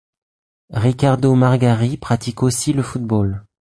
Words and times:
Ricardo 0.73 1.35
Margarit 1.35 1.97
pratique 1.97 2.41
aussi 2.41 2.73
le 2.73 2.81
football. 2.81 3.45